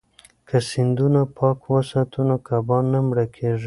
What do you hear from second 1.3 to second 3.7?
پاک وساتو نو کبان نه مړه کیږي.